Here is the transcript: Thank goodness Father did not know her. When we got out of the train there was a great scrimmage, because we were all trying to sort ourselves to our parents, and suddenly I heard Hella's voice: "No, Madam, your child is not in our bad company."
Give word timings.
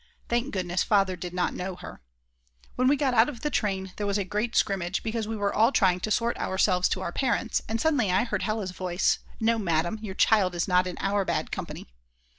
Thank 0.29 0.51
goodness 0.51 0.81
Father 0.81 1.15
did 1.15 1.31
not 1.31 1.53
know 1.53 1.75
her. 1.75 2.01
When 2.75 2.87
we 2.87 2.95
got 2.95 3.13
out 3.13 3.29
of 3.29 3.41
the 3.41 3.51
train 3.51 3.93
there 3.97 4.07
was 4.07 4.17
a 4.17 4.23
great 4.23 4.55
scrimmage, 4.55 5.03
because 5.03 5.27
we 5.27 5.35
were 5.35 5.53
all 5.53 5.71
trying 5.71 5.99
to 5.99 6.09
sort 6.09 6.39
ourselves 6.39 6.89
to 6.89 7.01
our 7.01 7.11
parents, 7.11 7.61
and 7.69 7.79
suddenly 7.79 8.11
I 8.11 8.23
heard 8.23 8.41
Hella's 8.41 8.71
voice: 8.71 9.19
"No, 9.39 9.59
Madam, 9.59 9.99
your 10.01 10.15
child 10.15 10.55
is 10.55 10.67
not 10.67 10.87
in 10.87 10.97
our 11.01 11.23
bad 11.23 11.51
company." 11.51 11.87